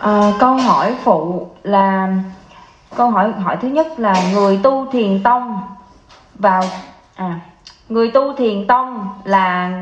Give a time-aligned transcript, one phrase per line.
[0.00, 2.08] À, câu hỏi phụ là
[2.96, 5.60] câu hỏi hỏi thứ nhất là người tu thiền tông
[6.34, 6.62] vào
[7.14, 7.40] à
[7.88, 9.80] người tu thiền tông là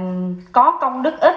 [0.52, 1.34] có công đức ít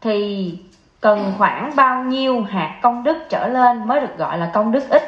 [0.00, 0.58] thì
[1.00, 4.90] cần khoảng bao nhiêu hạt công đức trở lên mới được gọi là công đức
[4.90, 5.02] ít?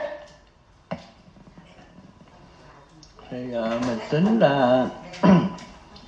[3.31, 4.87] Thì uh, mình tính là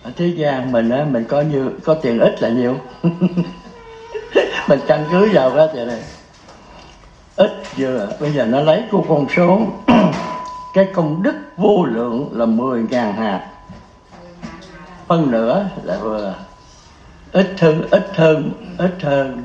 [0.04, 2.76] ở thế gian mình á mình có như có tiền ít là nhiều.
[4.68, 6.02] Mình căn cứ vào cái chuyện này
[7.38, 9.60] ít vừa bây giờ nó lấy của con số.
[10.74, 13.48] Cái công đức vô lượng là 10.000 hạt.
[15.06, 16.34] Phân nửa là vừa.
[17.32, 19.42] Ít hơn ít hơn ít hơn.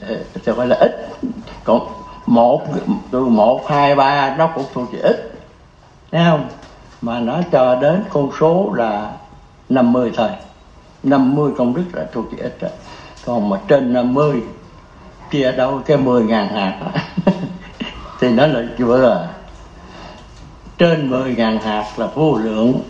[0.00, 1.08] Ờ, thì gọi là ít.
[1.64, 1.80] Còn
[2.26, 2.62] một,
[3.10, 5.32] từ một, hai, ba, nó cũng thuộc về ít.
[6.12, 6.48] Thấy không?
[7.00, 9.12] Mà nó cho đến con số là
[9.68, 10.30] 50 thôi.
[11.02, 12.70] 50 công đức là thuộc về ít rồi
[13.26, 14.42] còn mà trên 50
[15.34, 16.78] kia đâu cái 10 ngàn hạt
[18.20, 19.28] thì nó là vừa
[20.78, 22.80] trên 10 ngàn hạt là vô lượng.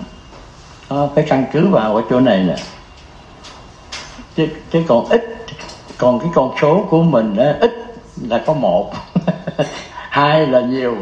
[0.91, 2.57] Nó phải căn cứ vào ở chỗ này nè.
[4.37, 5.47] Chứ, chứ còn ít
[5.99, 7.73] còn cái con số của mình đó, ít
[8.29, 8.93] là có một
[9.93, 10.97] hai là nhiều.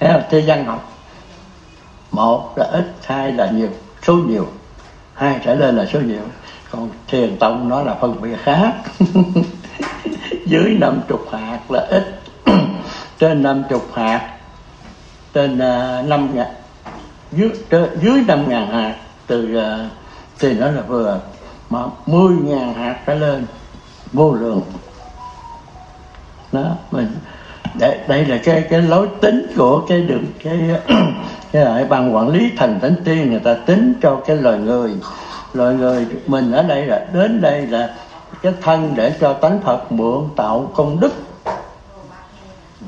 [0.00, 0.22] Thấy không?
[0.30, 0.92] thế văn học
[2.10, 3.68] một là ít hai là nhiều
[4.02, 4.46] số nhiều.
[5.14, 6.22] Hai trở lên là số nhiều.
[6.70, 8.72] Còn thiền tông nó là phân biệt khác.
[10.50, 12.20] dưới năm chục hạt là ít.
[13.18, 14.30] Trên năm chục hạt
[15.34, 16.46] trên uh, năm ngàn
[17.32, 17.50] dưới
[18.02, 18.94] dưới năm ngàn hạt
[19.26, 19.92] từ uh,
[20.38, 21.20] thì nó là vừa
[21.70, 23.46] mà mười ngàn hạt trở lên
[24.12, 24.62] vô lượng.
[26.52, 27.08] Đó mình
[27.74, 30.60] đây, đây là cái cái lối tính của cái đường cái
[31.52, 34.94] cái lại ban quản lý thành thánh tiên người ta tính cho cái loài người.
[35.52, 37.94] Loài người mình ở đây là đến đây là
[38.42, 41.12] cái thân để cho tánh Phật mượn tạo công đức.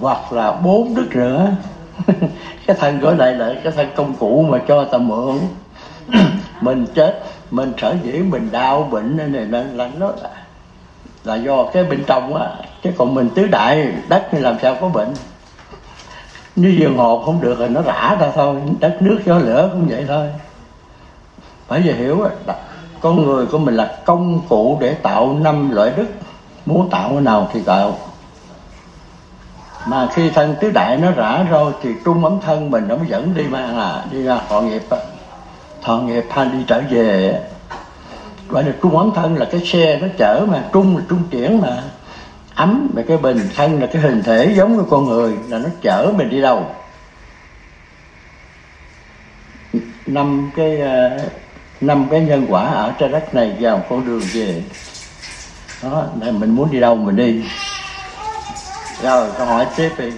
[0.01, 1.51] Hoặc là bốn đức nữa
[2.67, 5.39] cái thân gọi lại là cái thân công cụ mà cho ta mượn.
[6.61, 10.31] Mình chết mình sở dĩ mình đau bệnh này nên là nó là,
[11.25, 12.49] là do cái bên trong á.
[12.83, 15.15] Chứ còn mình tứ đại đất thì làm sao có bệnh?
[16.57, 18.57] Như giường hồn không được rồi nó rã ra thôi.
[18.81, 20.29] Đất nước gió lửa cũng vậy thôi.
[21.69, 22.27] Phải giờ hiểu
[23.03, 26.07] con người của mình là công cụ để tạo năm loại đức.
[26.67, 27.99] Muốn tạo cái nào thì tạo.
[29.87, 33.07] Mà khi thân tứ đại nó rã rồi thì trung ấm thân mình nó mới
[33.07, 34.83] dẫn đi mà là đi ra thọ nghiệp
[35.83, 37.41] thọ nghiệp hay đi trở về.
[38.49, 41.61] Gọi là trung ấm thân là cái xe nó chở mà, trung là trung chuyển
[41.61, 41.83] mà.
[42.55, 45.69] Ấm là cái bình, thân là cái hình thể giống như con người là nó
[45.83, 46.67] chở mình đi đâu.
[50.07, 51.19] Năm cái ờ,
[51.83, 54.63] năm cái nhân quả ở trên đất này vào con đường về.
[55.83, 57.45] Đó để mình muốn đi đâu mình đi.
[59.03, 60.11] Rồi, câu hỏi tiếp đi.